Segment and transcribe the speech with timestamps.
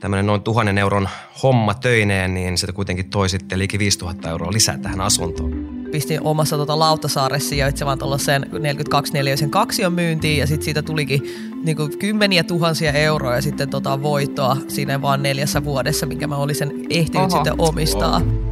[0.00, 1.08] tämmöinen noin tuhannen euron
[1.42, 6.56] homma töineen, niin se kuitenkin toi sitten liikin 5000 euroa lisää tähän asuntoon pistin omassa
[6.56, 11.22] tota Lauttasaaressa sijaitsevan tuollaiseen 42-neliöisen kaksion myyntiin ja sitten siitä tulikin
[11.64, 16.56] niinku kymmeniä tuhansia euroa ja sitten tota voittoa siinä vaan neljässä vuodessa, minkä mä olin
[16.56, 17.36] sen ehtinyt Oho.
[17.36, 18.16] sitten omistaa.
[18.16, 18.47] Oho.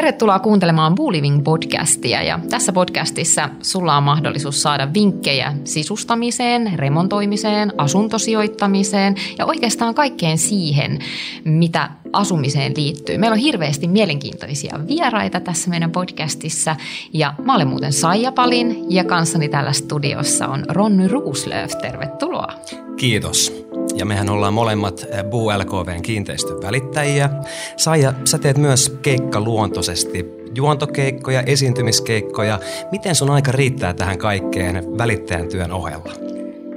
[0.00, 9.14] Tervetuloa kuuntelemaan Booliving podcastia ja tässä podcastissa sulla on mahdollisuus saada vinkkejä sisustamiseen, remontoimiseen, asuntosijoittamiseen
[9.38, 10.98] ja oikeastaan kaikkeen siihen,
[11.44, 13.18] mitä asumiseen liittyy.
[13.18, 16.76] Meillä on hirveästi mielenkiintoisia vieraita tässä meidän podcastissa
[17.12, 21.72] ja mä olen muuten Saija Palin ja kanssani täällä studiossa on Ronny Ruuslöf.
[21.82, 22.52] Tervetuloa.
[22.96, 27.30] Kiitos ja mehän ollaan molemmat eh, Buu LKVn kiinteistön välittäjiä.
[27.76, 32.58] Saija, sä teet myös keikkaluontoisesti juontokeikkoja, esiintymiskeikkoja.
[32.92, 36.12] Miten sun aika riittää tähän kaikkeen välittäjän työn ohella?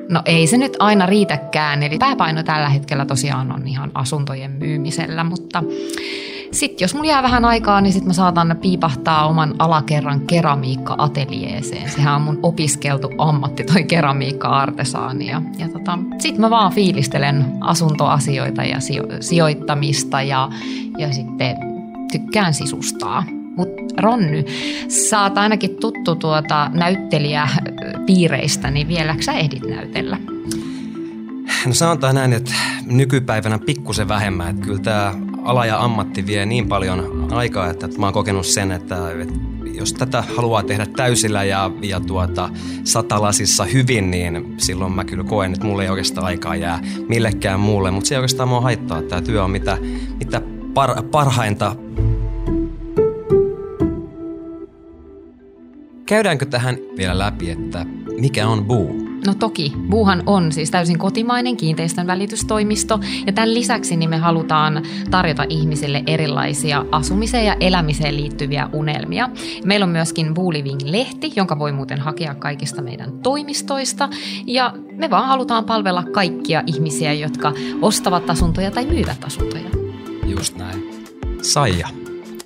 [0.09, 5.23] No ei se nyt aina riitäkään, eli pääpaino tällä hetkellä tosiaan on ihan asuntojen myymisellä,
[5.23, 5.63] mutta
[6.53, 11.89] sitten jos mulla jää vähän aikaa, niin sitten mä saatan piipahtaa oman alakerran keramiikka-ateljeeseen.
[11.89, 15.27] Sehän on mun opiskeltu ammatti, toi keramiikka-artesaani.
[15.27, 20.49] Ja, ja tota, sitten mä vaan fiilistelen asuntoasioita ja sijo- sijoittamista ja,
[20.97, 21.55] ja sitten
[22.11, 23.23] tykkään sisustaa.
[23.55, 24.45] Mutta Ronny,
[24.87, 30.17] sä oot ainakin tuttu tuota näyttelijäpiireistä, niin vieläkö sä ehdit näytellä?
[31.65, 32.53] No sanotaan näin, että
[32.85, 34.49] nykypäivänä pikkusen vähemmän.
[34.49, 35.13] Että kyllä tämä
[35.43, 39.33] ala ja ammatti vie niin paljon aikaa, että mä oon kokenut sen, että, että
[39.73, 42.49] jos tätä haluaa tehdä täysillä ja, ja tuota,
[42.83, 47.91] satalasissa hyvin, niin silloin mä kyllä koen, että mulle ei oikeastaan aikaa jää millekään muulle.
[47.91, 49.01] Mutta se ei oikeastaan mua haittaa.
[49.01, 49.77] Tämä työ on mitä,
[50.19, 50.41] mitä
[50.73, 51.75] par, parhainta.
[56.05, 57.85] Käydäänkö tähän vielä läpi, että
[58.19, 59.02] mikä on buu?
[59.25, 64.83] No toki, Buuhan on siis täysin kotimainen kiinteistön välitystoimisto ja tämän lisäksi niin me halutaan
[65.11, 69.29] tarjota ihmisille erilaisia asumiseen ja elämiseen liittyviä unelmia.
[69.65, 74.09] Meillä on myöskin Buu Living-lehti, jonka voi muuten hakea kaikista meidän toimistoista
[74.45, 79.69] ja me vaan halutaan palvella kaikkia ihmisiä, jotka ostavat asuntoja tai myyvät asuntoja.
[80.25, 81.05] Just näin.
[81.41, 81.87] Saija,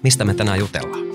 [0.04, 1.07] mistä me tänään jutellaan?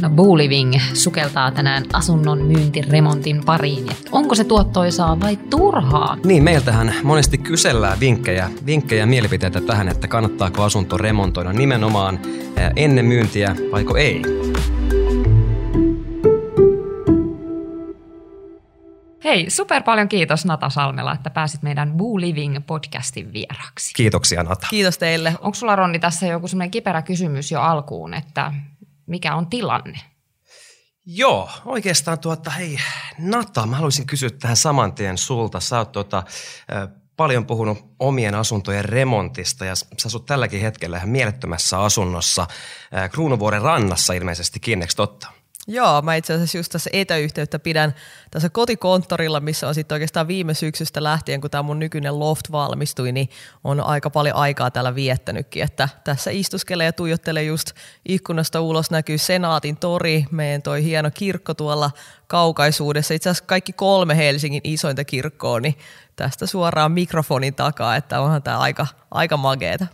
[0.00, 3.86] No Booliving sukeltaa tänään asunnon myyntiremontin pariin.
[4.12, 6.16] Onko se tuottoisaa vai turhaa?
[6.24, 12.18] Niin, meiltähän monesti kysellään vinkkejä, vinkkejä ja mielipiteitä tähän, että kannattaako asunto remontoida nimenomaan
[12.76, 14.22] ennen myyntiä vaiko ei.
[19.24, 23.94] Hei, super paljon kiitos Nata Salmela, että pääsit meidän Boo Living podcastin vieraksi.
[23.96, 24.66] Kiitoksia Nata.
[24.70, 25.34] Kiitos teille.
[25.40, 28.52] Onko sulla Ronni tässä joku semmoinen kiperä kysymys jo alkuun, että
[29.06, 30.00] mikä on tilanne?
[31.06, 32.78] Joo, oikeastaan tuota, hei
[33.18, 35.60] Nata, mä haluaisin kysyä tähän saman tien sulta.
[35.60, 36.22] Sä oot tuota,
[37.16, 42.46] paljon puhunut omien asuntojen remontista ja sä asut tälläkin hetkellä ihan mielettömässä asunnossa
[43.10, 45.43] Kruunuvuoren rannassa ilmeisesti eikö totta?
[45.66, 47.94] Joo, mä itse asiassa just tässä etäyhteyttä pidän
[48.30, 53.12] tässä kotikonttorilla, missä on sitten oikeastaan viime syksystä lähtien, kun tämä mun nykyinen loft valmistui,
[53.12, 53.28] niin
[53.64, 57.70] on aika paljon aikaa täällä viettänytkin, että tässä istuskelee ja tuijottelee just
[58.08, 61.90] ikkunasta ulos näkyy Senaatin tori, meidän toi hieno kirkko tuolla
[62.26, 65.78] kaukaisuudessa, itse asiassa kaikki kolme Helsingin isointa kirkkoa, niin
[66.16, 69.86] tästä suoraan mikrofonin takaa, että onhan tämä aika, aika mageeta.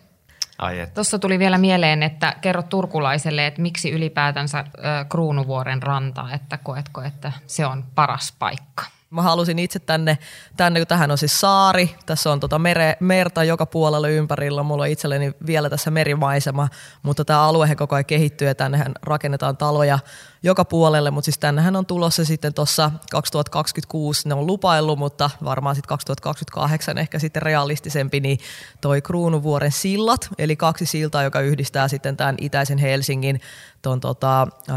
[0.95, 4.67] Tuossa tuli vielä mieleen, että kerro turkulaiselle, että miksi ylipäätänsä äh,
[5.09, 8.85] Kruunuvuoren ranta, että koetko, että se on paras paikka?
[9.11, 10.19] Mä halusin itse tänne,
[10.57, 14.83] tänne kun tähän on siis saari, tässä on tota mere, merta joka puolella ympärillä, mulla
[14.83, 16.69] on itselleni vielä tässä merimaisema,
[17.03, 19.99] mutta tämä alue koko ajan kehittyy ja tännehän rakennetaan taloja
[20.43, 25.75] joka puolelle, mutta siis tännehän on tulossa sitten tuossa 2026, ne on lupaillut, mutta varmaan
[25.75, 28.39] sitten 2028 ehkä sitten realistisempi, niin
[28.81, 33.41] toi Kruunuvuoren sillat, eli kaksi siltaa, joka yhdistää sitten tämän itäisen Helsingin
[33.83, 34.77] ton tota, äh,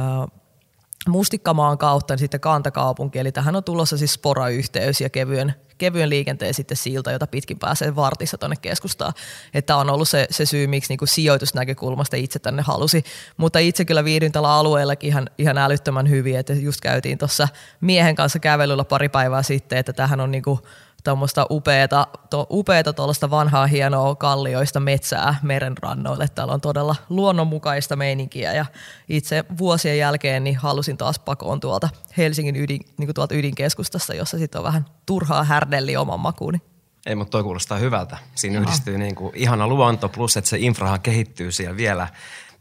[1.08, 6.53] Mustikkamaan kautta niin sitten kantakaupunki, eli tähän on tulossa siis sporayhteys ja kevyen, kevyen liikenteen
[6.53, 9.14] sitten silta, jota pitkin pääsee vartissa tuonne keskustaan.
[9.53, 13.03] Että on ollut se, se syy, miksi niin sijoitusnäkökulmasta itse tänne halusi.
[13.38, 17.47] Mutta itse kyllä viihdyin tällä alueellakin ihan, ihan älyttömän hyvin, että just käytiin tuossa
[17.82, 20.59] miehen kanssa kävelyllä pari päivää sitten, että tähän on niin kuin
[21.03, 26.28] tuommoista upeata, to, upeata tuollaista vanhaa hienoa kallioista metsää meren rannoille.
[26.28, 28.66] Täällä on todella luonnonmukaista meininkiä ja
[29.09, 34.38] itse vuosien jälkeen niin halusin taas pakoon tuolta Helsingin ydin, niin kuin tuolta ydinkeskustassa, jossa
[34.38, 36.61] sitten on vähän turhaa härdelli oman makuuni.
[37.05, 38.17] Ei, mutta toi kuulostaa hyvältä.
[38.35, 38.67] Siinä Aha.
[38.67, 42.08] yhdistyy niin kuin ihana luonto plus, että se infrahan kehittyy siellä vielä.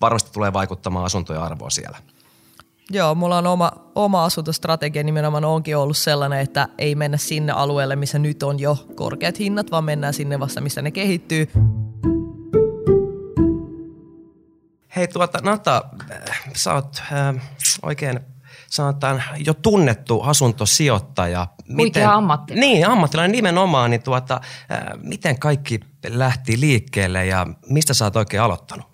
[0.00, 1.98] Varmasti tulee vaikuttamaan asuntojen arvoa siellä.
[2.94, 7.96] Joo, mulla on oma, oma asuntostrategia nimenomaan onkin ollut sellainen, että ei mennä sinne alueelle,
[7.96, 11.50] missä nyt on jo korkeat hinnat, vaan mennään sinne vasta, missä ne kehittyy.
[14.96, 15.82] Hei tuota, Nata,
[16.56, 17.34] sä oot äh,
[17.82, 18.20] oikein
[18.70, 21.46] sanotaan jo tunnettu asuntosijoittaja.
[21.68, 22.54] Miten, ammatti.
[22.54, 23.90] Niin, ammattilainen nimenomaan.
[23.90, 24.40] Niin tuota,
[24.72, 28.91] äh, miten kaikki lähti liikkeelle ja mistä sä oot oikein aloittanut?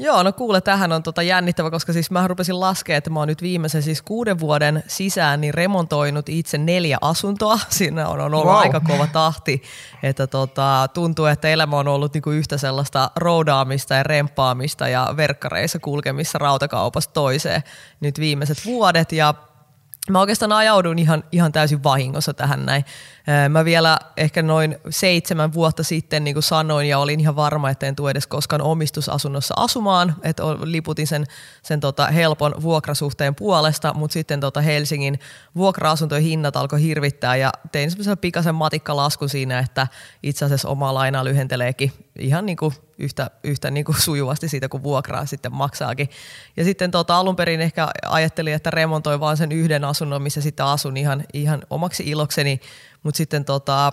[0.00, 3.28] Joo, no kuule, tähän on tota jännittävä, koska siis mä rupesin laskea, että mä oon
[3.28, 7.58] nyt viimeisen siis kuuden vuoden sisään niin remontoinut itse neljä asuntoa.
[7.68, 8.60] Siinä on, on ollut wow.
[8.60, 9.62] aika kova tahti,
[10.02, 15.78] että tota, tuntuu, että elämä on ollut niinku yhtä sellaista roudaamista ja remppaamista ja verkkareissa
[15.78, 17.62] kulkemissa rautakaupasta toiseen
[18.00, 19.34] nyt viimeiset vuodet ja
[20.10, 22.84] Mä oikeastaan ajaudun ihan, ihan täysin vahingossa tähän näin.
[23.48, 27.86] Mä vielä ehkä noin seitsemän vuotta sitten niin kuin sanoin ja olin ihan varma, että
[27.86, 31.24] en tule edes koskaan omistusasunnossa asumaan, että liputin sen,
[31.62, 35.18] sen tota helpon vuokrasuhteen puolesta, mutta sitten tota Helsingin
[35.56, 39.86] vuokra-asuntojen hinnat alkoi hirvittää ja tein semmoisen pikaisen matikkalaskun siinä, että
[40.22, 44.82] itse asiassa oma laina lyhenteleekin ihan niin kuin yhtä, yhtä niin kuin sujuvasti siitä, kun
[44.82, 46.10] vuokraa sitten maksaakin.
[46.56, 50.66] Ja sitten tota, alun perin ehkä ajattelin, että remontoi vaan sen yhden asunnon, missä sitten
[50.66, 52.60] asun ihan, ihan omaksi ilokseni,
[53.08, 53.92] mutta sitten tota,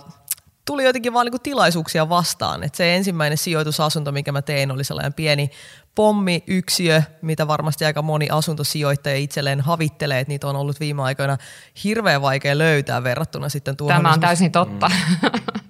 [0.64, 2.64] tuli jotenkin vaan niinku tilaisuuksia vastaan.
[2.64, 5.50] Et se ensimmäinen sijoitusasunto, mikä mä tein, oli sellainen pieni
[5.96, 11.36] pommiyksiö, mitä varmasti aika moni asuntosijoittaja itselleen havittelee, että niitä on ollut viime aikoina
[11.84, 13.96] hirveän vaikea löytää verrattuna sitten tuohon.
[13.96, 14.88] Tämä on täysin totta.
[14.88, 15.30] Mm.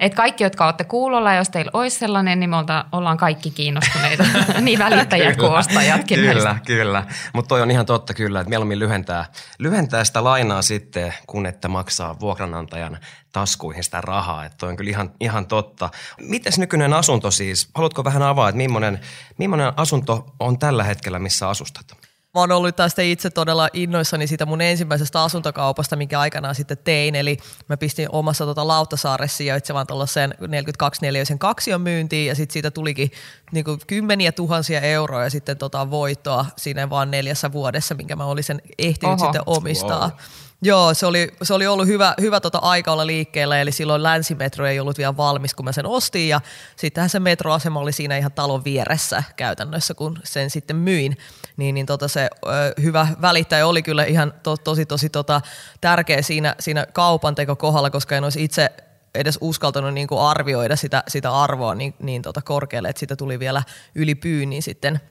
[0.00, 2.56] Et kaikki, jotka olette kuulolla, jos teillä olisi sellainen, niin me
[2.92, 4.24] ollaan kaikki kiinnostuneita,
[4.60, 6.18] niin välittäjät kuin ostajatkin.
[6.18, 6.66] Kyllä, näistä.
[6.66, 7.04] kyllä.
[7.32, 9.24] Mutta toi on ihan totta kyllä, että mieluummin lyhentää,
[9.58, 12.98] lyhentää sitä lainaa sitten, kun että maksaa vuokranantajan
[13.32, 14.44] taskuihin sitä rahaa.
[14.44, 15.90] Että toi on kyllä ihan, ihan totta.
[16.20, 17.68] Mites nykyinen asunto siis?
[17.74, 19.00] Haluatko vähän avaa, että millainen,
[19.38, 21.86] millainen asunto on tällä hetkellä, missä asustat?
[22.36, 27.14] Mä oon ollut tästä itse todella innoissani siitä mun ensimmäisestä asuntokaupasta, mikä aikanaan sitten tein.
[27.14, 27.36] Eli
[27.68, 33.10] mä pistin omassa tota Lauttasaaressa sijaitsevan tuollaiseen 42 neliöisen kaksion myyntiin ja sitten siitä tulikin
[33.52, 38.62] niinku kymmeniä tuhansia euroa ja sitten tota voittoa siinä vaan neljässä vuodessa, minkä mä olisin
[38.78, 39.24] ehtinyt Oho.
[39.26, 40.08] sitten omistaa.
[40.08, 40.18] Wow.
[40.62, 44.66] Joo, se oli, se oli ollut hyvä, hyvä tota aika olla liikkeellä, eli silloin länsimetro
[44.66, 46.40] ei ollut vielä valmis, kun mä sen ostin, ja
[46.76, 51.16] sittenhän se metroasema oli siinä ihan talon vieressä käytännössä, kun sen sitten myin.
[51.56, 52.48] Niin, niin tota se ö,
[52.82, 55.40] hyvä välittäjä oli kyllä ihan to, tosi, tosi tota,
[55.80, 58.70] tärkeä siinä, siinä kaupan kohdalla, koska en olisi itse
[59.14, 63.38] edes uskaltanut niin kuin arvioida sitä, sitä arvoa niin, niin tota korkealle, että sitä tuli
[63.38, 63.62] vielä
[63.94, 65.00] yli pyynnin sitten–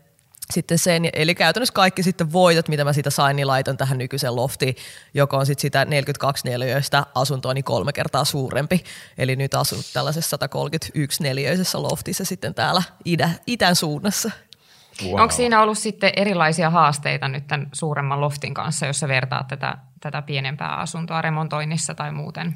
[0.54, 4.36] sitten sen, eli käytännössä kaikki sitten voitot, mitä mä siitä sain, niin laitan tähän nykyiseen
[4.36, 4.76] loftiin,
[5.14, 8.84] joka on sitten sitä 42 neliöistä asuntoa niin kolme kertaa suurempi.
[9.18, 14.32] Eli nyt asun tällaisessa 131 neliöisessä loftissa sitten täällä itä, itän suunnassa.
[15.04, 15.22] Wow.
[15.22, 19.78] Onko siinä ollut sitten erilaisia haasteita nyt tämän suuremman loftin kanssa, jos sä vertaat tätä,
[20.02, 22.56] tätä pienempää asuntoa remontoinnissa tai muuten?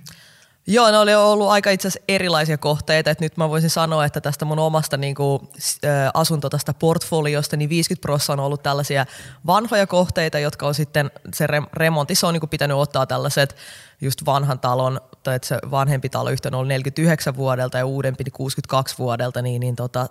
[0.71, 4.21] Joo, ne oli ollut aika itse asiassa erilaisia kohteita, että nyt mä voisin sanoa, että
[4.21, 5.41] tästä mun omasta niin kuin,
[5.85, 9.05] ä, asunto tästä portfoliosta, niin 50 prosenttia on ollut tällaisia
[9.47, 13.55] vanhoja kohteita, jotka on sitten, se remontissa on niin kuin pitänyt ottaa tällaiset
[14.01, 18.23] just vanhan talon, tai että se vanhempi talo yhtä on ollut 49 vuodelta ja uudempi
[18.33, 20.07] 62 vuodelta, niin, niin tota,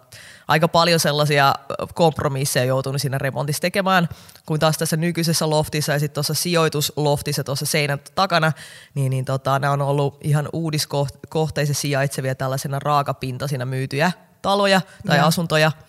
[0.48, 1.54] aika paljon sellaisia
[1.94, 4.08] kompromisseja joutunut siinä remontissa tekemään,
[4.46, 8.52] kuin taas tässä nykyisessä loftissa ja sitten tuossa sijoitusloftissa tuossa seinän takana,
[8.94, 15.26] niin, niin tota, nämä on ollut ihan uudiskohteissa sijaitsevia tällaisena raakapintaisina myytyjä taloja tai ja.
[15.26, 15.72] asuntoja–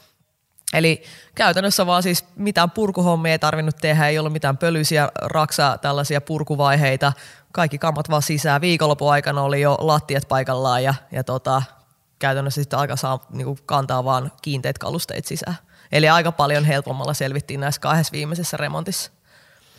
[0.73, 1.03] Eli
[1.35, 7.13] käytännössä vaan siis mitään purkuhommia ei tarvinnut tehdä, ei ollut mitään pölyisiä raksa tällaisia purkuvaiheita.
[7.51, 8.61] Kaikki kammat vaan sisään.
[8.61, 11.61] Viikonlopun aikana oli jo lattiat paikallaan ja, ja tota,
[12.19, 15.55] käytännössä sitten aika saa niin kantaa vaan kiinteät kalusteet sisään.
[15.91, 19.11] Eli aika paljon helpommalla selvittiin näissä kahdessa viimeisessä remontissa.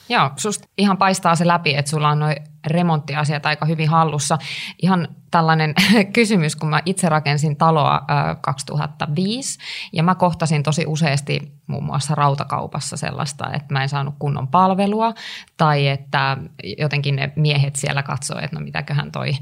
[0.09, 4.38] Joo, susta ihan paistaa se läpi, että sulla on noin remonttiasiat aika hyvin hallussa.
[4.82, 5.75] Ihan tällainen
[6.12, 8.02] kysymys, kun mä itse rakensin taloa
[8.40, 9.58] 2005
[9.92, 15.14] ja mä kohtasin tosi useasti muun muassa rautakaupassa sellaista, että mä en saanut kunnon palvelua
[15.56, 16.37] tai että
[16.78, 19.32] jotenkin ne miehet siellä katsoo, että no mitäköhän toi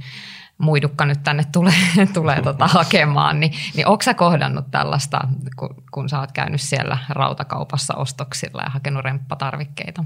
[0.58, 1.74] muidukka nyt tänne tulee,
[2.14, 5.20] tulee tota hakemaan, niin, niin onko sä kohdannut tällaista,
[5.56, 10.04] kun, kun sä oot käynyt siellä rautakaupassa ostoksilla ja hakenut remppatarvikkeita?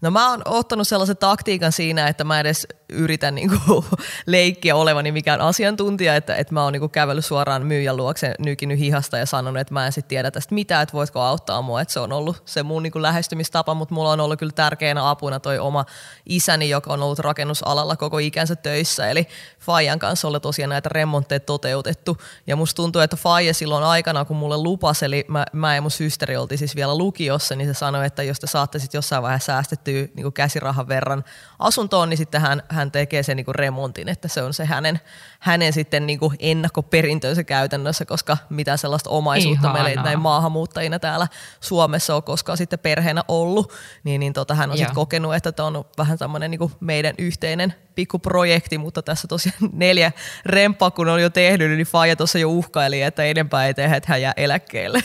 [0.00, 3.84] No mä oon ottanut sellaisen taktiikan siinä, että mä edes yritän niinku
[4.26, 9.18] leikkiä olevani mikään asiantuntija, että, että mä oon niinku kävellyt suoraan myyjän luokse, nykinyt hihasta
[9.18, 11.80] ja sanonut, että mä en sitten tiedä tästä mitään, että voitko auttaa mua.
[11.80, 15.40] Että se on ollut se mun niinku lähestymistapa, mutta mulla on ollut kyllä tärkeänä apuna
[15.40, 15.84] toi oma
[16.26, 19.10] isäni, joka on ollut rakennusalalla koko ikänsä töissä.
[19.10, 22.16] Eli Fajan kanssa oli tosiaan näitä remontteja toteutettu.
[22.46, 25.90] Ja musta tuntuu, että Faija silloin aikana, kun mulle lupasi, eli mä, mä ja mun
[25.90, 29.58] systeri oltiin siis vielä lukiossa, niin se sanoi, että jos te saatte sitten jossain vaiheessa
[29.86, 31.24] säästettyä niin käsirahan verran
[31.58, 35.00] asuntoon, niin sitten hän, hän tekee sen niin remontin, että se on se hänen,
[35.40, 39.82] hänen sitten niin ennakkoperintönsä käytännössä, koska mitä sellaista omaisuutta Ihanaa.
[39.82, 41.28] meillä näin maahanmuuttajina täällä
[41.60, 43.72] Suomessa on koskaan sitten perheenä ollut,
[44.04, 47.74] niin, niin tota, hän on sitten kokenut, että tämä on vähän tämmöinen niin meidän yhteinen
[47.96, 50.12] pikkuprojekti, mutta tässä tosiaan neljä
[50.46, 54.12] remppaa, kun on jo tehnyt, niin Faija tuossa jo uhkaili, että enempää ei tehdä, että
[54.12, 55.00] hän jää eläkkeelle.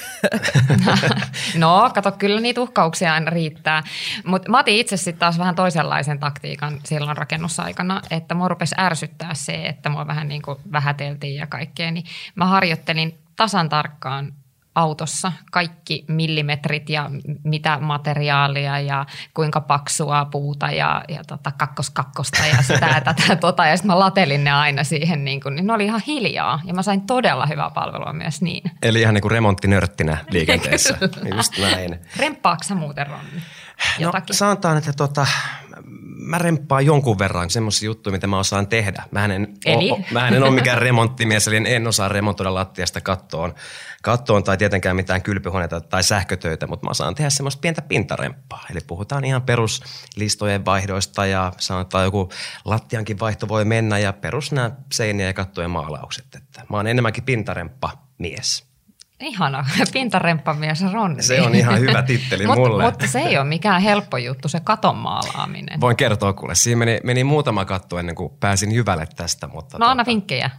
[1.56, 3.84] no, kato, kyllä niitä uhkauksia aina riittää.
[4.26, 9.34] Mutta mä otin itse sitten taas vähän toisenlaisen taktiikan silloin rakennusaikana, että mua rupesi ärsyttää
[9.34, 14.34] se, että mua vähän niin kuin vähäteltiin ja kaikkea, niin mä harjoittelin tasan tarkkaan
[14.75, 17.12] autossa kaikki millimetrit ja
[17.44, 23.66] mitä materiaalia ja kuinka paksua puuta ja, ja tota kakkoskakkosta ja sitä ja tätä tota.
[23.66, 26.74] Ja sitten mä latelin ne aina siihen, niin, kuin, niin ne oli ihan hiljaa ja
[26.74, 28.72] mä sain todella hyvää palvelua myös niin.
[28.82, 30.98] Eli ihan niin kuin remonttinörttinä liikenteessä.
[31.36, 32.00] Just näin.
[32.18, 33.42] Remppaako sä muuten Ronni?
[34.00, 34.34] No, Jotakin?
[34.34, 35.28] No sanotaan, että tota,
[36.22, 39.04] mä remppaan jonkun verran semmoisia juttuja, mitä mä osaan tehdä.
[39.12, 39.92] Mä en, eli?
[39.92, 43.54] O, mä en ole mikään remonttimies, eli en osaa remontoida lattiasta kattoon,
[44.04, 48.66] kattoon tai tietenkään mitään kylpyhuoneita tai sähkötöitä, mutta mä osaan tehdä semmoista pientä pintaremppaa.
[48.72, 52.30] Eli puhutaan ihan peruslistojen vaihdoista ja sanotaan joku
[52.66, 56.26] lattiankin vaihto voi mennä ja perus nämä seinien ja kattojen maalaukset.
[56.36, 58.71] Että mä oon enemmänkin pintaremppa mies.
[59.22, 61.24] Ihana, pintaremppamies Ronni.
[61.24, 62.84] Se on ihan hyvä titteli Mut, mulle.
[62.84, 65.82] Mutta se ei ole mikään helppo juttu, se katon maalaaminen.
[65.82, 69.48] Voin kertoa kuule, siinä meni, meni muutama katto ennen kuin pääsin jyvälle tästä.
[69.48, 70.50] Mutta no anna tuota, vinkkejä.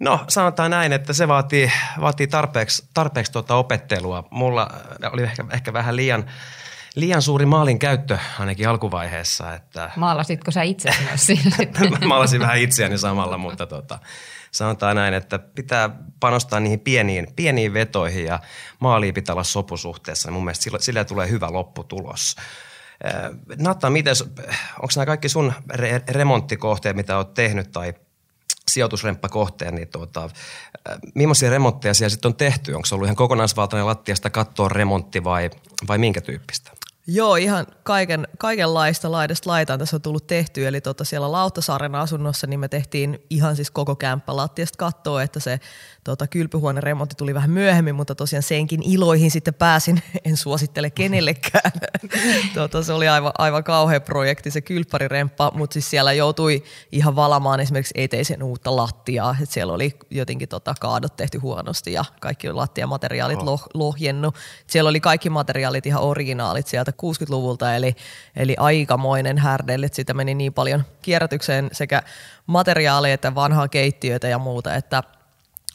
[0.00, 4.24] No sanotaan näin, että se vaatii, vaatii tarpeeksi, tarpeeksi tuota opettelua.
[4.30, 4.70] Mulla
[5.12, 6.24] oli ehkä, ehkä vähän liian,
[6.96, 9.54] liian suuri maalin käyttö ainakin alkuvaiheessa.
[9.54, 9.90] Että...
[9.96, 11.56] Maalasitko sä itse myös siinä
[12.06, 13.98] Maalasin vähän itseäni samalla, mutta tota,
[14.50, 18.40] sanotaan näin, että pitää panostaa niihin pieniin, pieniin vetoihin ja
[18.80, 20.28] maaliin pitää olla sopusuhteessa.
[20.28, 22.36] Niin mun mielestä sillä, sillä tulee hyvä lopputulos.
[23.58, 24.14] Natta, miten,
[24.74, 27.94] onko nämä kaikki sun re- remonttikohteet, mitä olet tehnyt tai
[28.70, 30.30] sijoitusremppakohteen, niin tuota,
[31.14, 32.72] millaisia remontteja siellä sitten on tehty?
[32.72, 35.50] Onko se ollut ihan kokonaisvaltainen lattiasta kattoon remontti vai,
[35.88, 36.72] vai minkä tyyppistä?
[37.06, 40.66] Joo, ihan kaiken, kaikenlaista laidasta laitaan tässä on tullut tehty.
[40.66, 45.40] Eli tota siellä Lauttasaaren asunnossa niin me tehtiin ihan siis koko kämppä lattiasta kattoa, että
[45.40, 45.60] se
[46.04, 50.02] tota, kylpyhuoneen remontti tuli vähän myöhemmin, mutta tosiaan senkin iloihin sitten pääsin.
[50.24, 51.72] En suosittele kenellekään.
[52.54, 57.60] tota, se oli aivan, aivan kauhea projekti se kylppäriremppa, mutta siis siellä joutui ihan valamaan
[57.60, 59.36] esimerkiksi eteisen uutta lattiaa.
[59.42, 63.44] Et siellä oli jotenkin tota, kaadot tehty huonosti ja kaikki lattiamateriaalit oh.
[63.44, 64.34] loh, lohjennut.
[64.66, 67.96] Siellä oli kaikki materiaalit ihan originaalit sieltä 60-luvulta, eli,
[68.36, 72.02] eli aikamoinen härdelle, että sitä meni niin paljon kierrätykseen sekä
[72.46, 75.02] materiaaleja että vanhaa keittiöitä ja muuta, että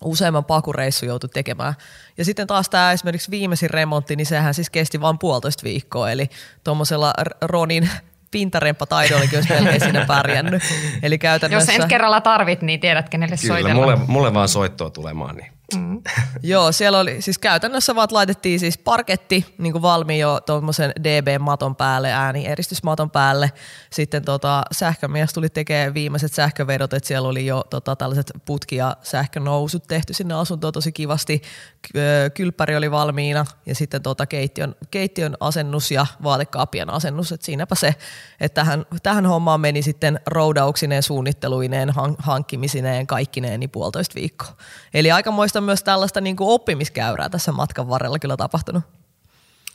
[0.03, 1.74] useamman pakureissu joutui tekemään.
[2.17, 6.29] Ja sitten taas tämä esimerkiksi viimeisin remontti, niin sehän siis kesti vain puolitoista viikkoa, eli
[6.63, 7.89] tuommoisella Ronin
[8.31, 10.63] pintaremppa taidollakin olisi melkein siinä pärjännyt.
[11.03, 11.71] Eli käytännössä...
[11.71, 13.74] Jos ensi kerralla tarvit, niin tiedät kenelle Kyllä, soitella.
[13.74, 16.01] mulle, mulle vaan soittoa tulemaan, niin Mm.
[16.43, 21.75] Joo, siellä oli, siis käytännössä vaan laitettiin siis parketti niin kuin valmiin jo tuommoisen DB-maton
[21.75, 23.51] päälle, ääni-eristysmaton päälle.
[23.91, 28.97] Sitten tota, sähkömies tuli tekemään viimeiset sähkövedot, että siellä oli jo tota, tällaiset putki- ja
[29.01, 31.41] sähkönousut tehty sinne asuntoon tosi kivasti.
[32.33, 37.31] Kylppäri oli valmiina ja sitten tota, keittiön, keittiön asennus ja vaatekaapien asennus.
[37.31, 37.95] Et siinäpä se,
[38.39, 44.55] että tähän, tähän hommaan meni sitten roudauksineen, suunnitteluineen, hankkimisineen, kaikkineen niin puolitoista viikkoa.
[44.93, 48.83] Eli aikamoista myös tällaista niin kuin oppimiskäyrää tässä matkan varrella kyllä tapahtunut.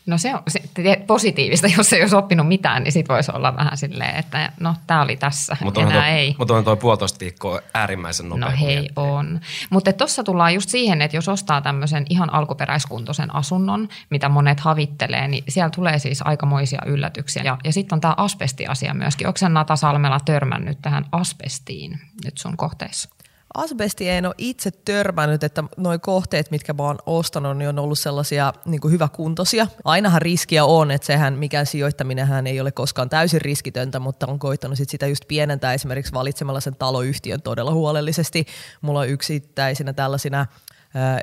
[0.06, 0.62] No se on se,
[1.06, 5.02] positiivista, jos ei olisi oppinut mitään, niin sit voisi olla vähän silleen, että no tämä
[5.02, 6.34] oli tässä, Mutta enää tuo, ei.
[6.38, 8.44] Mutta on tuo puolitoista viikkoa äärimmäisen nopea.
[8.44, 9.40] No hei, on.
[9.70, 15.28] Mutta tuossa tullaan just siihen, että jos ostaa tämmöisen ihan alkuperäiskuntoisen asunnon, mitä monet havittelee,
[15.28, 17.42] niin siellä tulee siis aikamoisia yllätyksiä.
[17.42, 19.26] Ja, ja sitten on tämä asbestiasia myöskin.
[19.26, 23.08] Onko Nata Salmela törmännyt tähän asbestiin nyt sun kohteissa?
[23.54, 27.99] Asbesti en ole itse törmännyt, että nuo kohteet, mitkä mä oon ostanut, niin on ollut
[27.99, 29.66] sellaisia niin kuin hyväkuntoisia.
[29.85, 34.78] Ainahan riskiä on, että sehän mikään sijoittaminenhän ei ole koskaan täysin riskitöntä, mutta on koittanut
[34.78, 38.47] sit sitä just pienentää esimerkiksi valitsemalla sen taloyhtiön todella huolellisesti.
[38.80, 40.47] Mulla on yksittäisinä tällaisina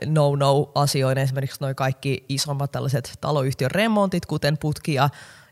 [0.05, 5.09] no-no-asioina esimerkiksi noin kaikki isommat tällaiset taloyhtiön remontit, kuten putki ja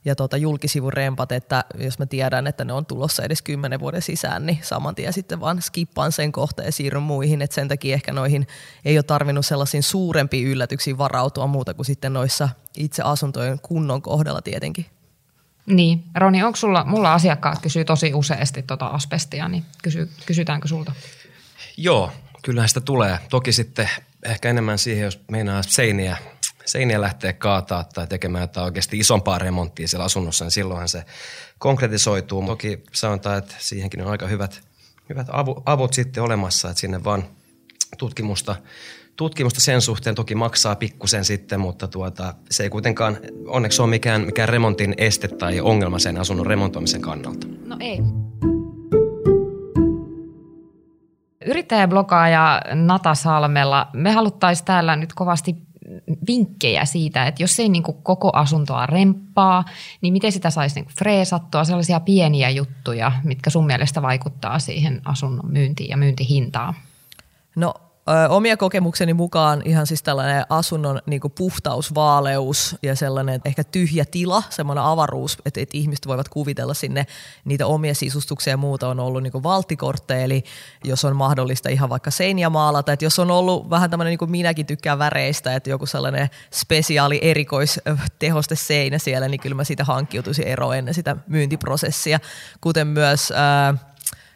[0.08, 4.46] ja tota julkisivurempat, että jos mä tiedän, että ne on tulossa edes kymmenen vuoden sisään,
[4.46, 7.42] niin saman tien sitten vaan skippaan sen kohtaan ja siirryn muihin.
[7.42, 8.48] Et sen takia ehkä noihin
[8.86, 14.42] ei ole tarvinnut sellaisiin suurempiin yllätyksiin varautua muuta kuin sitten noissa itse asuntojen kunnon kohdalla
[14.42, 14.86] tietenkin.
[15.66, 20.92] Niin, Roni, onko sulla, mulla asiakkaat kysyy tosi useasti tuota asbestia, niin kysy, kysytäänkö sulta?
[21.78, 22.12] Joo,
[22.42, 23.20] kyllähän sitä tulee.
[23.30, 23.90] Toki sitten
[24.24, 26.18] ehkä enemmän siihen, jos meinaa seiniä,
[26.68, 31.06] seiniä lähtee kaataa tai tekemään jotain oikeasti isompaa remonttia siellä asunnossa, niin silloinhan se
[31.60, 32.46] konkretisoituu.
[32.46, 34.62] Toki sanotaan, että siihenkin on aika hyvät,
[35.10, 37.24] hyvät avut, avut sitten olemassa, että sinne vaan
[37.98, 38.56] tutkimusta
[39.18, 44.22] tutkimusta sen suhteen toki maksaa pikkusen sitten, mutta tuota, se ei kuitenkaan onneksi ole mikään,
[44.22, 47.48] mikään remontin este tai ongelma sen asunnon remontoimisen kannalta.
[47.66, 48.00] No ei.
[51.46, 55.56] Yrittäjäblogaaja Nata Salmella, me haluttaisiin täällä nyt kovasti
[56.28, 59.66] vinkkejä siitä, että jos ei niin kuin koko asuntoa remppaa,
[60.02, 65.02] niin miten sitä saisi niin kuin freesattua, sellaisia pieniä juttuja, mitkä sun mielestä vaikuttaa siihen
[65.06, 66.74] asunnon myyntiin ja myyntihintaan?
[67.56, 67.74] No
[68.30, 74.44] omia kokemukseni mukaan ihan siis tällainen asunnon niin puhtaus, vaaleus ja sellainen ehkä tyhjä tila,
[74.50, 77.06] semmoinen avaruus, että, että ihmiset voivat kuvitella sinne
[77.46, 80.44] niitä omia sisustuksia ja muuta on ollut niin valtikortteja, eli
[80.84, 84.32] jos on mahdollista ihan vaikka seiniä maalata, että jos on ollut vähän tämmöinen, niin kuin
[84.32, 90.48] minäkin tykkään väreistä, että joku sellainen spesiaali erikoistehoste seinä siellä, niin kyllä mä siitä hankkiutuisin
[90.48, 92.20] eroon ennen sitä myyntiprosessia,
[92.62, 93.32] kuten myös...
[93.36, 93.74] Ää,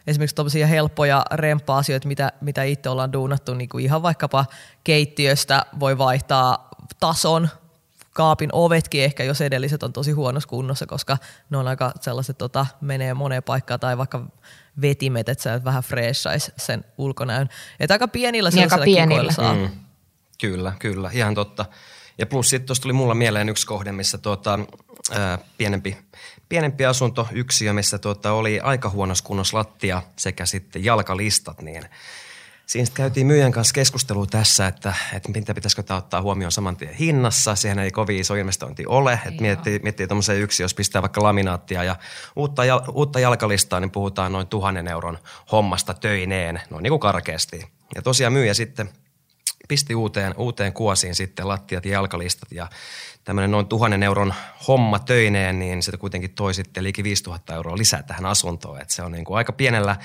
[0.06, 4.46] esimerkiksi tuollaisia helppoja remppa-asioita, mitä, mitä itse ollaan duunattu, niin kuin ihan vaikkapa
[4.84, 6.68] keittiöstä voi vaihtaa
[7.00, 7.48] tason,
[8.12, 11.18] kaapin ovetkin ehkä, jos edelliset on tosi huonossa kunnossa, koska
[11.50, 14.26] ne on aika sellaiset, tota, menee moneen paikkaan, tai vaikka
[14.80, 17.48] vetimet, että sä vähän freshaisi sen ulkonäön.
[17.80, 19.32] Että aika pienillä niin aika pienillä.
[19.32, 19.54] saa.
[19.54, 19.70] Mm.
[20.42, 21.64] Kyllä, kyllä, ihan totta.
[22.18, 24.58] Ja plus sitten tuossa tuli mulla mieleen yksi kohde, missä tuota,
[25.10, 25.96] ää, pienempi,
[26.48, 31.84] pienempi asunto yksiö, missä tuota, oli aika huonossa kunnossa lattia sekä sitten jalkalistat, niin
[32.66, 36.94] Siinä käytiin myyjän kanssa keskustelua tässä, että, että mitä pitäisikö tämä ottaa huomioon saman tien
[36.94, 37.54] hinnassa.
[37.54, 39.20] Siihen ei kovin iso investointi ole.
[39.26, 41.96] Että miettii, miettii tuommoisen yksi, jos pistää vaikka laminaattia ja
[42.36, 45.18] uutta, uutta jalkalistaa, niin puhutaan noin tuhannen euron
[45.52, 47.66] hommasta töineen, noin niin kuin karkeasti.
[47.94, 48.90] Ja tosiaan myyjä sitten
[49.68, 52.68] pisti uuteen, uuteen kuosiin sitten lattiat ja jalkalistat ja
[53.24, 54.34] tämmöinen noin tuhannen euron
[54.68, 58.80] homma töineen, niin se kuitenkin toi sitten liikin 5000 euroa lisää tähän asuntoon.
[58.80, 59.96] Et se on niin kuin aika pienellä,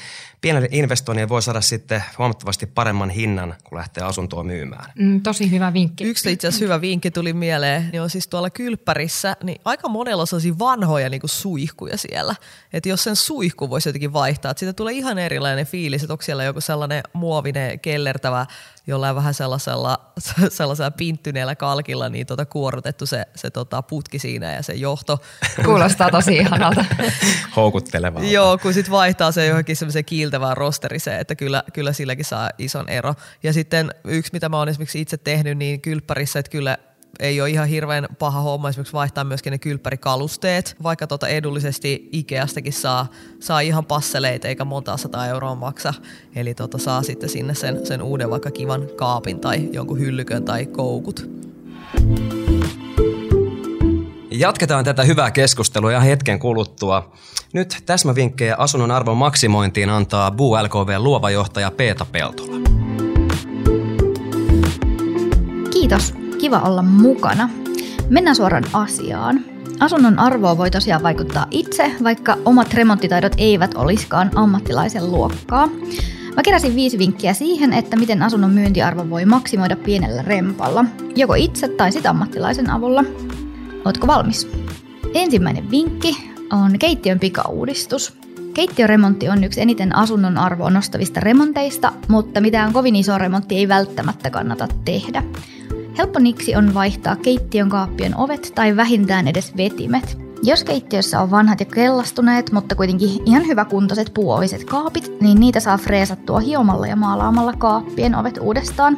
[0.42, 4.92] pienellä investoinnilla voi saada sitten huomattavasti paremman hinnan, kun lähtee asuntoa myymään.
[5.00, 6.04] Mm, tosi hyvä vinkki.
[6.04, 10.22] Yksi itse asiassa hyvä vinkki tuli mieleen, niin on siis tuolla kylppärissä, niin aika monella
[10.22, 12.36] on sellaisia vanhoja niin kuin suihkuja siellä.
[12.74, 16.22] Että jos sen suihku voisi jotenkin vaihtaa, että siitä tulee ihan erilainen fiilis, että onko
[16.22, 18.46] siellä joku sellainen muovinen kellertävä
[18.88, 20.00] jollain vähän sellaisella,
[20.50, 25.22] sellaisella pinttyneellä kalkilla niin tota kuorotettu se, se tota putki siinä ja se johto.
[25.66, 26.86] Kuulostaa tosi ihanalta.
[27.56, 28.24] Houkuttelevaa.
[28.24, 32.90] Joo, kun sitten vaihtaa se johonkin semmoiseen kiiltävään rosteriseen, että kyllä, kyllä silläkin saa ison
[32.90, 33.16] ero.
[33.44, 36.78] Ja sitten yksi, mitä mä oon esimerkiksi itse tehnyt, niin kylppärissä, että kyllä
[37.20, 42.74] ei ole ihan hirveän paha homma esimerkiksi vaihtaa myöskin ne kylppärikalusteet, vaikka tota edullisesti Ikeastakin
[42.74, 43.08] saa,
[43.40, 45.94] saa ihan passeleita eikä monta sata euroa maksa.
[46.36, 50.66] Eli tota saa sitten sinne sen, sen uuden vaikka kivan kaapin tai jonkun hyllykön tai
[50.66, 51.30] koukut.
[54.32, 57.12] Jatketaan tätä hyvää keskustelua ja hetken kuluttua.
[57.54, 62.58] Nyt täsmävinkkejä asunnon arvon maksimointiin antaa Buu LKV luova johtaja Peeta Peltola.
[65.74, 66.27] Kiitos.
[66.38, 67.50] Kiva olla mukana.
[68.10, 69.40] Mennään suoraan asiaan.
[69.80, 75.68] Asunnon arvoa voi tosiaan vaikuttaa itse, vaikka omat remonttitaidot eivät olisikaan ammattilaisen luokkaa.
[76.36, 81.68] Mä keräsin viisi vinkkiä siihen, että miten asunnon myyntiarvo voi maksimoida pienellä rempalla, joko itse
[81.68, 83.04] tai sit ammattilaisen avulla.
[83.86, 84.48] Ootko valmis?
[85.14, 86.18] Ensimmäinen vinkki
[86.52, 88.14] on keittiön pikauudistus.
[88.54, 94.30] Keittiöremontti on yksi eniten asunnon arvoa nostavista remonteista, mutta mitään kovin iso remontti ei välttämättä
[94.30, 95.24] kannata tehdä.
[95.98, 100.18] Helppo niksi on vaihtaa keittiön kaappien ovet tai vähintään edes vetimet.
[100.44, 105.78] Jos keittiössä on vanhat ja kellastuneet, mutta kuitenkin ihan hyväkuntoiset puuoviset kaapit, niin niitä saa
[105.78, 108.98] freesattua hiomalla ja maalaamalla kaappien ovet uudestaan.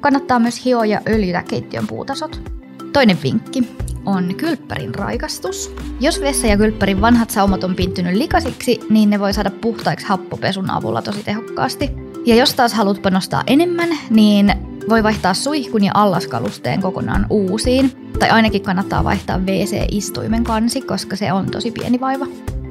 [0.00, 2.50] Kannattaa myös hioa ja öljytä keittiön puutasot.
[2.92, 3.68] Toinen vinkki
[4.06, 5.74] on kylppärin raikastus.
[6.00, 10.70] Jos vessa ja kylppärin vanhat saumat on pinttynyt likasiksi, niin ne voi saada puhtaiksi happopesun
[10.70, 11.90] avulla tosi tehokkaasti.
[12.26, 14.52] Ja jos taas haluat panostaa enemmän, niin
[14.90, 18.10] voi vaihtaa suihkun ja allaskalusteen kokonaan uusiin.
[18.18, 22.26] Tai ainakin kannattaa vaihtaa WC-istuimen kansi, koska se on tosi pieni vaiva.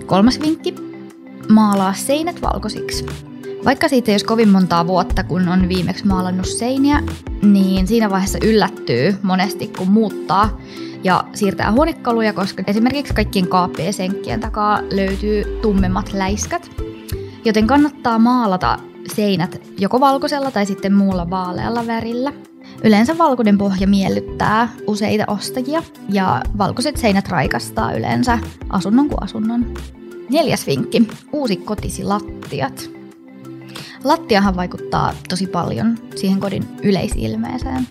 [0.06, 0.76] Kolmas vinkki.
[1.50, 3.06] Maalaa seinät valkoisiksi.
[3.66, 7.04] Vaikka siitä ei olisi kovin montaa vuotta, kun on viimeksi maalannut seiniä,
[7.42, 10.60] niin siinä vaiheessa yllättyy monesti, kun muuttaa
[11.04, 16.72] ja siirtää huonekaluja, koska esimerkiksi kaikkien kaappien senkkien takaa löytyy tummemmat läiskät.
[17.46, 18.80] Joten kannattaa maalata
[19.10, 22.34] seinät joko valkoisella tai sitten muulla vaalealla värillä.
[22.84, 29.74] Yleensä valkoinen pohja miellyttää useita ostajia ja valkoiset seinät raikastaa yleensä asunnon kuin asunnon.
[30.30, 31.08] Neljäs vinkki.
[31.32, 32.90] Uusi kotisi lattiat.
[34.04, 37.88] Lattiahan vaikuttaa tosi paljon siihen kodin yleisilmeeseen.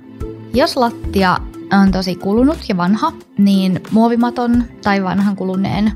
[0.54, 1.36] Jos lattia
[1.72, 5.92] on tosi kulunut ja vanha, niin muovimaton tai vanhan kuluneen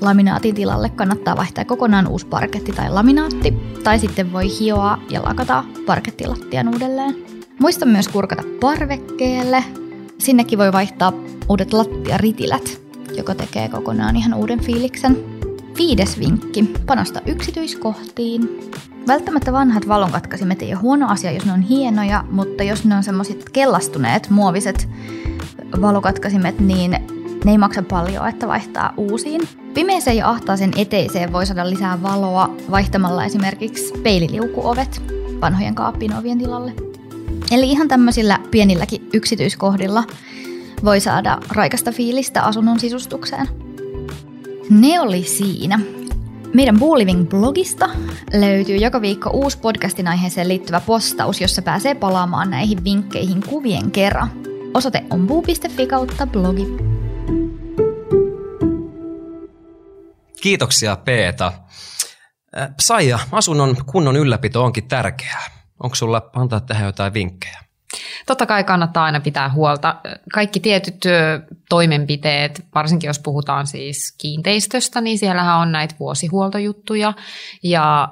[0.00, 5.64] laminaatin tilalle kannattaa vaihtaa kokonaan uusi parketti tai laminaatti, tai sitten voi hioa ja lakata
[5.86, 7.16] parkettilattian uudelleen.
[7.58, 9.64] Muista myös kurkata parvekkeelle.
[10.18, 11.12] Sinnekin voi vaihtaa
[11.48, 12.80] uudet lattiaritilät,
[13.16, 15.16] joka tekee kokonaan ihan uuden fiiliksen.
[15.78, 18.70] Viides vinkki, panosta yksityiskohtiin.
[19.06, 23.02] Välttämättä vanhat valonkatkasimet ei ole huono asia, jos ne on hienoja, mutta jos ne on
[23.02, 24.88] semmoiset kellastuneet muoviset
[25.80, 26.96] valokatkasimet, niin
[27.44, 29.40] ne ei maksa paljon, että vaihtaa uusiin.
[29.74, 35.02] Pimeeseen ja ahtaaseen eteiseen voi saada lisää valoa vaihtamalla esimerkiksi peililiukuovet
[35.40, 36.72] vanhojen kaappin ovien tilalle.
[37.50, 40.04] Eli ihan tämmöisillä pienilläkin yksityiskohdilla
[40.84, 43.48] voi saada raikasta fiilistä asunnon sisustukseen.
[44.70, 45.80] Ne oli siinä.
[46.54, 47.90] Meidän Booliving-blogista
[48.32, 54.30] löytyy joka viikko uusi podcastin aiheeseen liittyvä postaus, jossa pääsee palaamaan näihin vinkkeihin kuvien kerran.
[54.74, 56.89] Osoite on buu.fi kautta blogi.
[60.40, 61.52] Kiitoksia Peeta.
[62.58, 65.50] Äh, Saija, asunnon kunnon ylläpito onkin tärkeää.
[65.82, 67.60] Onko sulla antaa tähän jotain vinkkejä?
[68.26, 69.96] Totta kai kannattaa aina pitää huolta.
[70.34, 71.04] Kaikki tietyt
[71.68, 77.12] toimenpiteet, varsinkin jos puhutaan siis kiinteistöstä, niin siellähän on näitä vuosihuoltojuttuja
[77.62, 78.08] ja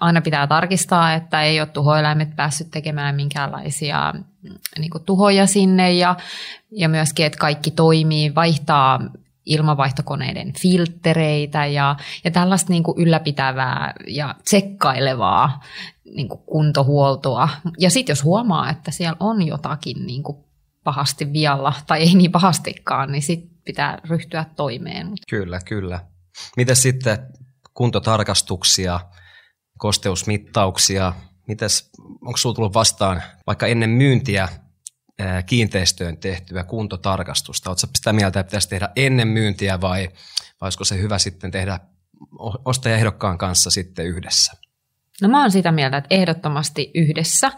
[0.00, 4.14] aina pitää tarkistaa, että ei ole tuhoeläimet päässyt tekemään minkäänlaisia
[4.78, 6.16] niin tuhoja sinne ja,
[6.70, 9.00] ja myöskin, että kaikki toimii, vaihtaa
[9.46, 15.60] ilmavaihtokoneiden filtreitä ja, ja tällaista niin kuin ylläpitävää ja tsekkailevaa
[16.04, 17.48] niin kuin kuntohuoltoa.
[17.78, 20.38] Ja sitten jos huomaa, että siellä on jotakin niin kuin
[20.84, 25.12] pahasti vialla tai ei niin pahastikaan, niin sitten pitää ryhtyä toimeen.
[25.30, 26.00] Kyllä, kyllä.
[26.56, 27.18] Miten sitten
[27.74, 29.00] kuntotarkastuksia,
[29.78, 31.12] kosteusmittauksia,
[31.48, 34.48] mites, onko sinulla tullut vastaan vaikka ennen myyntiä
[35.46, 37.70] kiinteistöön tehtyä kuntotarkastusta?
[37.70, 40.08] Oletko sitä mieltä, että pitäisi tehdä ennen myyntiä vai,
[40.60, 41.80] vai olisiko se hyvä sitten tehdä
[42.64, 44.52] ostajaehdokkaan kanssa sitten yhdessä?
[45.22, 47.52] No mä oon sitä mieltä, että ehdottomasti yhdessä.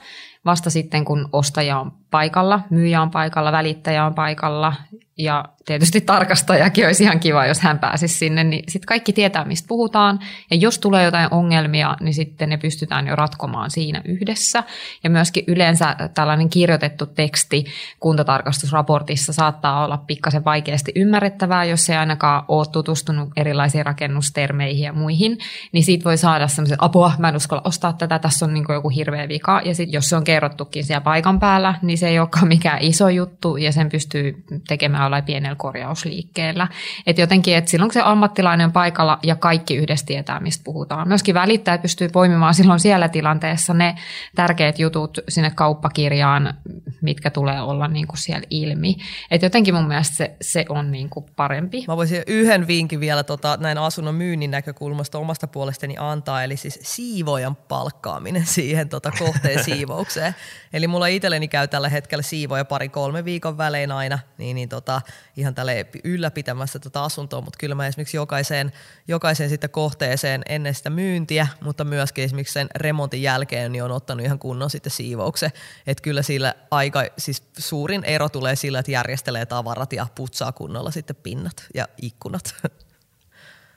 [0.44, 4.74] Vasta sitten, kun ostaja on paikalla, myyjä on paikalla, välittäjä on paikalla
[5.18, 9.68] ja tietysti tarkastajakin olisi ihan kiva, jos hän pääsisi sinne, niin sitten kaikki tietää, mistä
[9.68, 10.18] puhutaan.
[10.50, 14.64] Ja jos tulee jotain ongelmia, niin sitten ne pystytään jo ratkomaan siinä yhdessä.
[15.04, 17.64] Ja myöskin yleensä tällainen kirjoitettu teksti
[18.00, 25.38] kuntotarkastusraportissa saattaa olla pikkasen vaikeasti ymmärrettävää, jos ei ainakaan ole tutustunut erilaisiin rakennustermeihin ja muihin.
[25.72, 28.88] Niin siitä voi saada semmoisen, apua, mä en uskalla ostaa tätä, tässä on niin joku
[28.88, 29.60] hirveä vika.
[29.64, 33.08] Ja sitten jos se on kerrottukin siellä paikan päällä, niin se ei olekaan mikään iso
[33.08, 36.68] juttu ja sen pystyy tekemään olla pienellä korjausliikkeellä.
[37.06, 41.08] Et jotenkin, että silloin kun se ammattilainen on paikalla ja kaikki yhdessä tietää, mistä puhutaan.
[41.08, 43.94] Myöskin välittäjät pystyy poimimaan silloin siellä tilanteessa ne
[44.34, 46.54] tärkeät jutut sinne kauppakirjaan,
[47.00, 48.96] mitkä tulee olla niin kuin siellä ilmi.
[49.30, 51.84] Et jotenkin mun mielestä se, se on niin kuin parempi.
[51.88, 56.78] Mä voisin yhden vinkin vielä tota, näin asunnon myynnin näkökulmasta omasta puolestani antaa, eli siis
[56.82, 60.34] siivojan palkkaaminen siihen tota, kohteen siivoukseen.
[60.72, 64.93] Eli mulla itselleni käy tällä hetkellä siivoja pari-kolme viikon välein aina, niin, niin tota,
[65.36, 68.72] ihan tälle ylläpitämässä tota asuntoa, mutta kyllä mä esimerkiksi jokaiseen,
[69.08, 74.26] jokaiseen sitten kohteeseen ennen sitä myyntiä, mutta myöskin esimerkiksi sen remontin jälkeen niin on ottanut
[74.26, 75.50] ihan kunnon sitten siivouksen.
[75.86, 80.90] Että kyllä sillä aika, siis suurin ero tulee sillä, että järjestelee tavarat ja putsaa kunnolla
[80.90, 82.54] sitten pinnat ja ikkunat.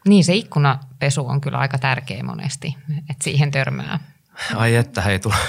[0.08, 2.78] Niin se ikkunapesu on kyllä aika tärkeä monesti,
[3.10, 4.00] että siihen törmää
[4.56, 5.40] Ai että, hei, tullut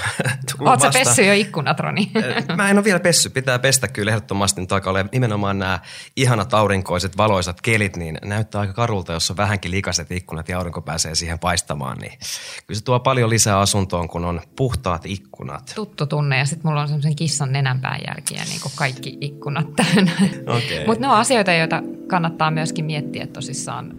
[0.59, 2.11] Oletko pessy jo ikkunat, Roni?
[2.55, 3.29] Mä en ole vielä pessy.
[3.29, 5.79] Pitää pestä kyllä ehdottomasti nyt aika Nimenomaan nämä
[6.15, 10.81] ihanat aurinkoiset, valoisat kelit, niin näyttää aika karulta, jos on vähänkin likaiset ikkunat ja aurinko
[10.81, 11.97] pääsee siihen paistamaan.
[11.97, 12.19] Niin
[12.67, 15.71] kyllä se tuo paljon lisää asuntoon, kun on puhtaat ikkunat.
[15.75, 20.11] Tuttu tunne ja sitten mulla on semmoisen kissan nenänpään jälkiä, niin kuin kaikki ikkunat täynnä.
[20.41, 20.85] Okay.
[20.85, 23.91] Mutta ne on asioita, joita kannattaa myöskin miettiä tosissaan.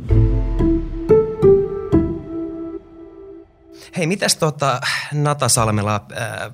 [3.97, 4.81] Hei, mitäs tota
[5.13, 6.53] Nata Salmela, äh,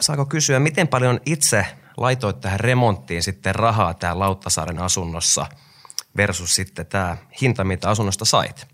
[0.00, 5.46] saako kysyä, miten paljon itse laitoit tähän remonttiin sitten rahaa tää Lauttasaaren asunnossa
[6.16, 8.66] versus sitten tämä hinta, mitä asunnosta sait?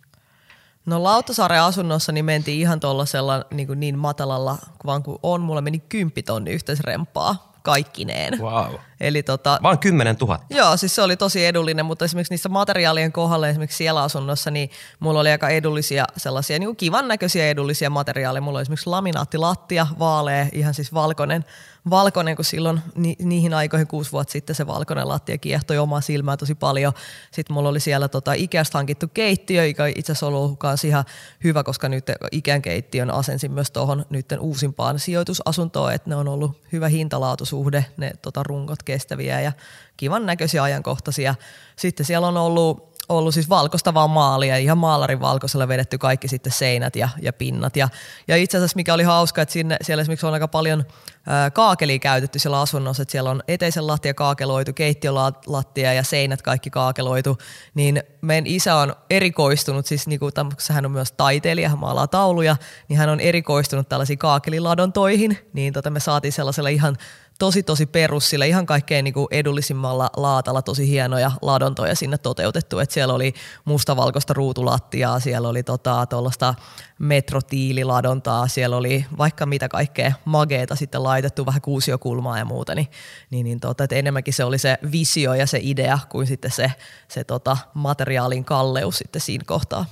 [0.86, 5.40] No Lauttasaaren asunnossa niin mentiin ihan tuollaisella niin, niin matalalla, vaan kuin on.
[5.40, 8.38] Mulla meni kymppitonni yhteisrempaa kaikkineen.
[8.40, 8.74] Wow.
[9.04, 10.38] Eli tota, Vaan 10 000.
[10.50, 14.70] Joo, siis se oli tosi edullinen, mutta esimerkiksi niissä materiaalien kohdalla, esimerkiksi siellä asunnossa, niin
[15.00, 18.40] mulla oli aika edullisia sellaisia, niin kuin kivan näköisiä edullisia materiaaleja.
[18.40, 21.44] Mulla oli esimerkiksi laminaattilattia, vaalea, ihan siis valkoinen,
[21.90, 26.36] valkoinen, kun silloin ni, niihin aikoihin kuusi vuotta sitten se valkoinen lattia kiehtoi omaa silmää
[26.36, 26.92] tosi paljon.
[27.30, 31.04] Sitten mulla oli siellä tota Ikeasta hankittu keittiö, joka itse asiassa ollut myös ihan
[31.44, 36.62] hyvä, koska nyt Ikean keittiön asensin myös tuohon nyt uusimpaan sijoitusasuntoon, että ne on ollut
[36.72, 39.52] hyvä hintalaatusuhde, ne tota, rungot kestäviä ja
[39.96, 41.34] kivan näköisiä ajankohtaisia.
[41.76, 46.52] Sitten siellä on ollut ollut siis valkoista vaan maalia, ihan maalarin valkoisella vedetty kaikki sitten
[46.52, 47.76] seinät ja, ja pinnat.
[47.76, 47.88] Ja,
[48.28, 50.84] ja itse asiassa mikä oli hauska, että sinne, siellä esimerkiksi on aika paljon
[51.26, 56.70] ää, kaakelia käytetty siellä asunnossa, että siellä on eteisen lattia kaakeloitu, keittiölattia ja seinät kaikki
[56.70, 57.38] kaakeloitu,
[57.74, 60.32] niin meidän isä on erikoistunut, siis niin kuin,
[60.70, 62.56] hän on myös taiteilija, hän maalaa tauluja,
[62.88, 66.96] niin hän on erikoistunut tällaisiin kaakeliladontoihin, niin tota me saatiin sellaisella ihan
[67.38, 72.78] tosi tosi perus, sillä ihan kaikkein niin kuin edullisimmalla laatalla tosi hienoja ladontoja sinne toteutettu.
[72.78, 76.54] Et siellä oli mustavalkoista ruutulattiaa, siellä oli tota, tuollaista
[76.98, 82.88] metrotiililadontaa, siellä oli vaikka mitä kaikkea mageeta sitten laitettu, vähän kuusiokulmaa ja muuta, niin,
[83.30, 86.72] niin, niin tota, että enemmänkin se oli se visio ja se idea kuin sitten se,
[87.08, 89.86] se tota, materiaalin kalleus sitten siinä kohtaa.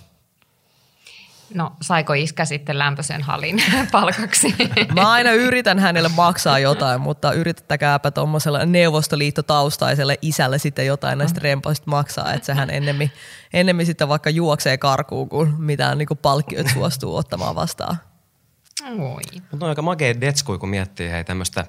[1.55, 3.63] No saiko iskä sitten lämpöisen halin
[3.93, 4.55] palkaksi?
[4.95, 11.91] Mä aina yritän hänelle maksaa jotain, mutta yrittäkääpä tuommoiselle neuvostoliittotaustaiselle isälle sitten jotain näistä rempaista
[11.91, 13.11] maksaa, että sehän ennemmin,
[13.53, 17.97] ennemmin sitten vaikka juoksee karkuun, kuin mitään niin palkkiot suostuu ottamaan vastaan.
[18.99, 19.41] Oi.
[19.51, 21.65] Mutta on aika makea detskui, kun miettii hei tämmöistä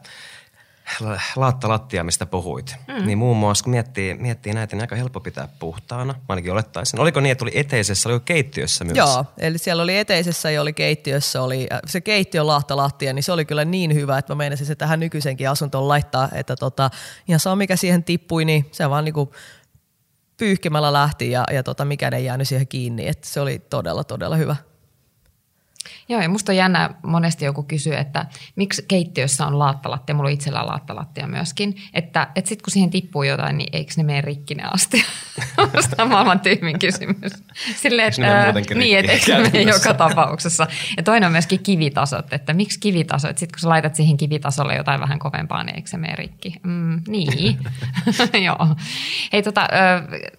[1.35, 3.05] laatta lattia, mistä puhuit, mm.
[3.05, 6.99] niin muun muassa kun miettii, miettii näitä, niin aika helppo pitää puhtaana, ainakin olettaisin.
[6.99, 8.97] Oliko niin, että oli eteisessä, oliko keittiössä myös?
[8.97, 13.23] Joo, eli siellä oli eteisessä ja oli keittiössä, oli äh, se keittiön lahta lattia, niin
[13.23, 16.89] se oli kyllä niin hyvä, että mä meinasin se tähän nykyisenkin asuntoon laittaa, että tota,
[17.27, 19.33] ihan saa mikä siihen tippui, niin se vaan niinku
[20.37, 24.35] pyyhkimällä lähti ja, ja tota, mikään ei jäänyt siihen kiinni, että se oli todella, todella
[24.35, 24.55] hyvä.
[26.09, 30.33] Joo, ja musta on jännä, monesti joku kysyy, että miksi keittiössä on laattalattia, mulla on
[30.33, 34.55] itsellä laattalattia myöskin, että, että sitten kun siihen tippuu jotain, niin eikö ne mene rikki
[34.55, 35.05] ne asti?
[35.75, 37.31] Musta on maailman tyhmin kysymys.
[37.75, 40.67] Silleen, että, niin, että eikö ne mene joka tapauksessa.
[40.97, 44.75] Ja toinen on myöskin kivitasot, että miksi kivitasot, että sitten kun sä laitat siihen kivitasolle
[44.75, 46.55] jotain vähän kovempaa, niin eikö se mene rikki?
[46.63, 47.59] Mm, niin,
[48.45, 48.75] joo.
[49.33, 49.67] Hei tota,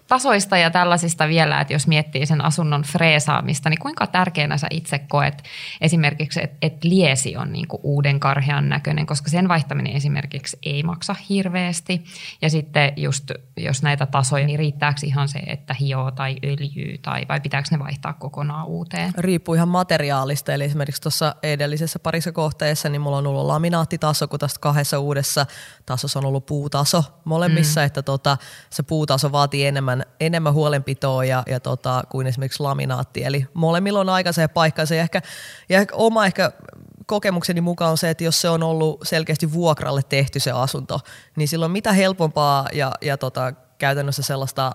[0.07, 4.99] tasoista ja tällaisista vielä, että jos miettii sen asunnon freesaamista, niin kuinka tärkeänä sä itse
[4.99, 5.43] koet
[5.81, 11.17] esimerkiksi, että et liesi on niinku uuden karhean näköinen, koska sen vaihtaminen esimerkiksi ei maksa
[11.29, 12.05] hirveästi.
[12.43, 17.27] Ja sitten just, jos näitä tasoja, niin riittääkö ihan se, että hioo tai öljyy, tai
[17.29, 19.13] vai pitääkö ne vaihtaa kokonaan uuteen?
[19.19, 24.39] Riippuu ihan materiaalista, eli esimerkiksi tuossa edellisessä parissa kohteessa, niin mulla on ollut laminaattitaso, kun
[24.39, 25.47] tästä kahdessa uudessa
[25.87, 27.87] tasossa on ollut puutaso molemmissa, mm.
[27.87, 28.37] että tota,
[28.71, 34.09] se puutaso vaatii enemmän, enemmän huolenpitoa ja, ja tota, kuin esimerkiksi laminaatti, eli molemmilla on
[34.09, 35.23] aika se paikka, se ehkä
[35.69, 36.53] ja oma ehkä
[37.07, 41.01] kokemukseni mukaan on se, että jos se on ollut selkeästi vuokralle tehty se asunto,
[41.37, 44.73] niin silloin mitä helpompaa ja, ja tota, käytännössä sellaista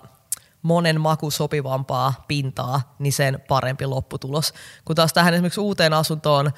[0.61, 4.53] monen maku sopivampaa pintaa, niin sen parempi lopputulos.
[4.85, 6.51] Kun taas tähän esimerkiksi uuteen asuntoon,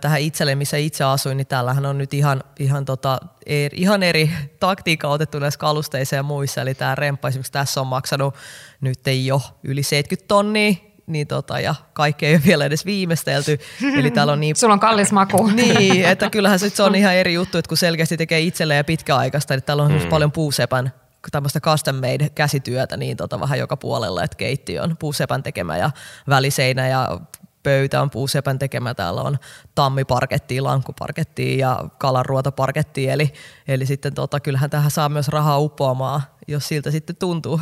[0.00, 4.30] tähän itselle, missä itse asuin, niin täällähän on nyt ihan, ihan, tota, eri, ihan eri
[4.60, 6.60] taktiikka otettu näissä kalusteissa ja muissa.
[6.60, 8.34] Eli tämä remppa esimerkiksi tässä on maksanut
[8.80, 10.74] nyt ei jo yli 70 tonnia,
[11.06, 13.58] niin tota, ja kaikki ei ole vielä edes viimeistelty.
[13.98, 14.56] Eli täällä on niin...
[14.56, 15.46] Sulla on kallis maku.
[15.46, 19.54] niin, että kyllähän se on ihan eri juttu, että kun selkeästi tekee itselleen ja pitkäaikaista,
[19.54, 20.08] että täällä on mm.
[20.08, 20.92] paljon puusepän
[21.30, 25.90] tämmöistä custom made käsityötä niin tota, vähän joka puolella, että keittiö on puusepän tekemä ja
[26.28, 27.20] väliseinä ja
[27.62, 28.94] pöytä on puusepän tekemä.
[28.94, 29.38] Täällä on
[29.74, 33.12] tammiparkettia, lankkuparkettia ja kalanruotoparkettia.
[33.12, 33.32] Eli,
[33.68, 37.60] eli sitten tota, kyllähän tähän saa myös rahaa uppoamaan, jos siltä sitten tuntuu.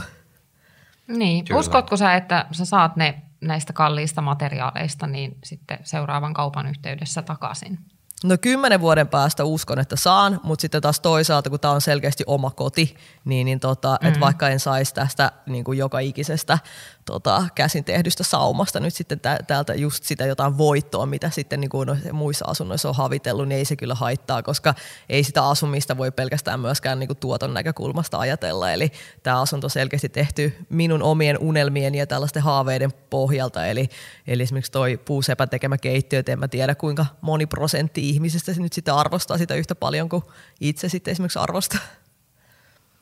[1.09, 1.61] Niin, Kyllä.
[1.61, 7.79] uskotko sä, että sä saat ne näistä kalliista materiaaleista niin sitten seuraavan kaupan yhteydessä takaisin?
[8.25, 12.25] No kymmenen vuoden päästä uskon, että saan, mutta sitten taas toisaalta, kun tämä on selkeästi
[12.27, 14.09] oma koti, niin, niin tota, mm-hmm.
[14.09, 16.59] että vaikka en saisi tästä niin kuin joka ikisestä
[17.05, 21.89] tota, käsin tehdystä saumasta nyt sitten täältä just sitä jotain voittoa, mitä sitten niin kuin
[22.13, 24.75] muissa asunnoissa on havitellut, niin ei se kyllä haittaa, koska
[25.09, 28.73] ei sitä asumista voi pelkästään myöskään niin kuin tuoton näkökulmasta ajatella.
[28.73, 33.67] Eli tämä asunto on selkeästi tehty minun omien unelmien ja tällaisten haaveiden pohjalta.
[33.67, 33.89] Eli,
[34.27, 38.95] eli esimerkiksi toi puusepän tekemä keittiö, en mä tiedä kuinka moni prosentti ihmisistä nyt sitten
[38.95, 40.23] arvostaa sitä yhtä paljon kuin
[40.61, 41.81] itse sitten esimerkiksi arvostaa.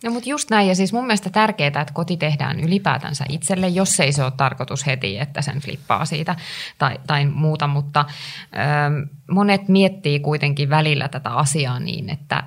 [0.04, 4.00] No mutta just näin, ja siis mun mielestä tärkeää, että koti tehdään ylipäätänsä itselle, jos
[4.00, 6.36] ei se ole tarkoitus heti, että sen flippaa siitä
[6.78, 12.42] tai, tai muuta, mutta ö, monet miettii kuitenkin välillä tätä asiaa niin, että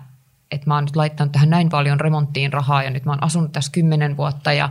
[0.52, 3.52] että mä oon nyt laittanut tähän näin paljon remonttiin rahaa ja nyt mä oon asunut
[3.52, 4.70] tässä kymmenen vuotta ja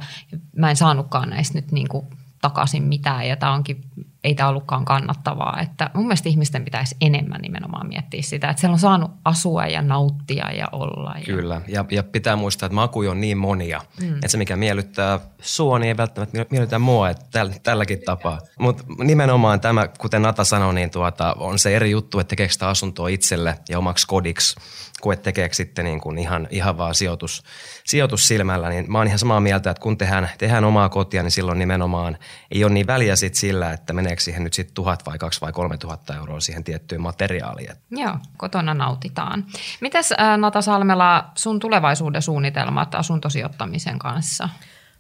[0.57, 2.07] mä en saanutkaan näistä nyt niin kuin
[2.42, 3.85] takaisin mitään ja tämä onkin,
[4.25, 5.61] ei tämä ollutkaan kannattavaa.
[5.61, 9.83] Että mun mielestä ihmisten pitäisi enemmän nimenomaan miettiä sitä, että siellä on saanut asua ja
[9.83, 11.15] nauttia ja olla.
[11.19, 11.25] Ja...
[11.25, 14.15] Kyllä, ja, ja pitää muistaa, että makuja on niin monia, mm.
[14.15, 18.39] että se mikä miellyttää sua, niin ei välttämättä miellytä mua, että täl, tälläkin tapaa.
[18.59, 22.69] Mutta nimenomaan tämä, kuten Nata sanoi, niin tuota, on se eri juttu, että tekeekö sitä
[22.69, 24.57] asuntoa itselle ja omaksi kodiksi
[25.05, 27.43] kuin että tekeekö sitten niin kuin ihan, ihan vaan sijoitus,
[27.85, 31.31] sijoitus silmällä, niin mä oon ihan samaa mieltä, että kun tehdään, tehdään omaa kotia, niin
[31.31, 32.19] silloin nimenomaan
[32.51, 35.53] ei ole niin väliä sit sillä, että meneekö siihen nyt sitten tuhat vai kaksi vai
[35.53, 37.74] kolme tuhatta euroa siihen tiettyyn materiaaliin.
[37.90, 39.44] Joo, kotona nautitaan.
[39.81, 44.48] Mitäs Nata Salmela, sun tulevaisuuden suunnitelmat asuntosijoittamisen kanssa?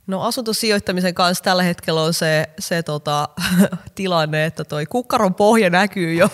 [0.06, 3.28] No asuntosijoittamisen kanssa tällä hetkellä on se, se tota,
[3.94, 6.28] tilanne, että toi kukkaron pohja näkyy jo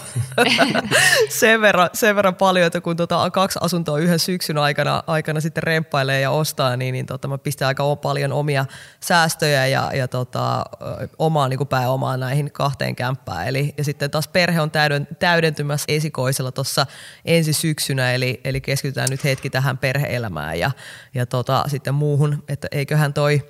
[1.40, 5.62] sen, verran, sen verran paljon, että kun tota, kaksi asuntoa yhden syksyn aikana, aikana sitten
[5.62, 8.66] remppailee ja ostaa, niin, niin tota, mä pistän aika paljon omia
[9.00, 10.64] säästöjä ja, ja tota,
[11.18, 13.48] omaa niin pääomaa näihin kahteen kämppään.
[13.48, 16.87] Eli, ja sitten taas perhe on täyden, täydentymässä esikoisella tuossa
[17.24, 20.70] ensi syksynä, eli, eli keskitytään nyt hetki tähän perheelämään ja,
[21.14, 23.42] ja tota, sitten muuhun, että eiköhän toi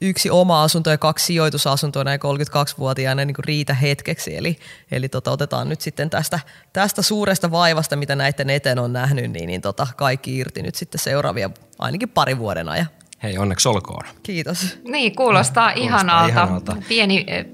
[0.00, 4.36] yksi oma asunto ja kaksi sijoitusasuntoa näin 32-vuotiaana niin riitä hetkeksi.
[4.36, 4.58] Eli,
[4.90, 6.40] eli tota, otetaan nyt sitten tästä,
[6.72, 10.98] tästä suuresta vaivasta, mitä näiden eteen on nähnyt, niin, niin tota, kaikki irti nyt sitten
[10.98, 12.86] seuraavia ainakin pari vuoden ajan.
[13.22, 14.04] Hei, onneksi olkoon.
[14.22, 14.78] Kiitos.
[14.84, 16.28] Niin, kuulostaa, kuulostaa ihanalta.
[16.28, 16.76] ihanalta.
[16.88, 17.46] Pieni eh,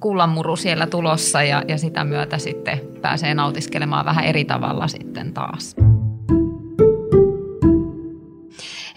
[0.00, 5.74] kullanmuru siellä tulossa ja, ja sitä myötä sitten pääsee nautiskelemaan vähän eri tavalla sitten taas.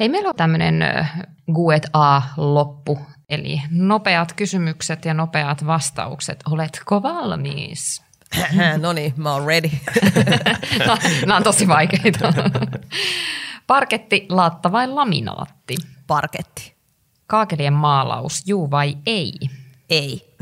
[0.01, 0.83] Hei, meillä on tämmöinen
[1.53, 6.43] Guet A-loppu, eli nopeat kysymykset ja nopeat vastaukset.
[6.51, 8.03] Oletko valmis?
[8.81, 9.69] no niin, mä oon ready.
[10.87, 12.33] no, nämä on tosi vaikeita.
[13.67, 15.75] Parketti, laatta vai laminaatti?
[16.07, 16.75] Parketti.
[17.27, 19.33] Kaakelien maalaus, juu vai ei?
[19.89, 20.35] Ei.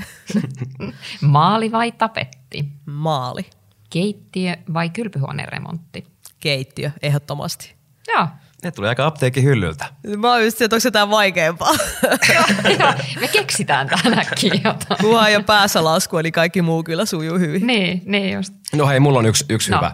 [1.21, 2.65] Maali vai tapetti?
[2.85, 3.45] Maali.
[3.89, 6.07] Keittiö vai kylpyhuoneen remontti?
[6.39, 7.75] Keittiö, ehdottomasti.
[8.07, 8.27] Joo,
[8.63, 9.85] ne tulee aika apteekin hyllyltä.
[10.17, 11.73] Mä oon just että onko se tää vaikeampaa.
[13.21, 15.01] me keksitään tähän äkkiä jotain.
[15.01, 17.67] Kuhan jo päässä lasku, eli kaikki muu kyllä sujuu hyvin.
[17.67, 18.53] Niin, niin just.
[18.75, 19.77] No hei, mulla on yksi, yksi no.
[19.77, 19.91] hyvä.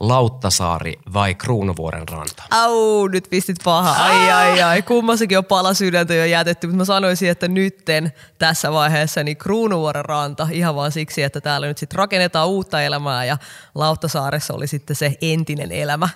[0.00, 2.42] Lauttasaari vai Kruunuvuoren ranta?
[2.50, 4.04] Au, nyt pistit paha.
[4.04, 4.82] Ai, ai, ai.
[4.82, 10.04] Kummassakin on pala sydäntä jo jätetty, mutta mä sanoisin, että nytten tässä vaiheessa niin Kruunuvuoren
[10.04, 13.38] ranta ihan vaan siksi, että täällä nyt sitten rakennetaan uutta elämää ja
[13.74, 16.08] Lauttasaaressa oli sitten se entinen elämä.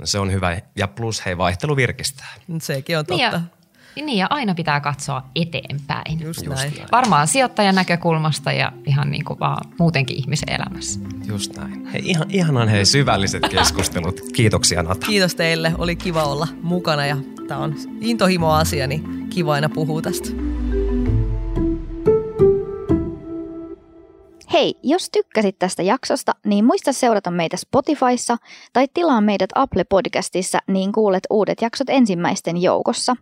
[0.00, 0.60] No se on hyvä.
[0.76, 2.28] Ja plus hei, vaihtelu virkistää.
[2.60, 3.30] Sekin on totta.
[3.30, 3.32] Niin
[3.96, 6.20] ja, niin ja aina pitää katsoa eteenpäin.
[6.20, 6.74] Just, Just näin.
[6.76, 6.88] näin.
[6.92, 11.00] Varmaan sijoittajan näkökulmasta ja ihan niin kuin vaan muutenkin ihmisen elämässä.
[11.26, 11.86] Just näin.
[11.86, 14.20] Hei, ihan, ihanan hei syvälliset keskustelut.
[14.32, 15.06] Kiitoksia Nata.
[15.06, 15.72] Kiitos teille.
[15.78, 17.16] Oli kiva olla mukana ja
[17.48, 20.28] tämä on intohimo asia, niin kiva aina puhua tästä.
[24.52, 28.36] Hei, jos tykkäsit tästä jaksosta, niin muista seurata meitä Spotifyssa
[28.72, 33.16] tai tilaa meidät Apple Podcastissa, niin kuulet uudet jaksot ensimmäisten joukossa.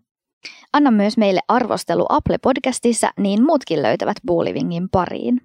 [0.72, 5.40] Anna myös meille arvostelu Apple Podcastissa, niin muutkin löytävät Buulivingin pariin.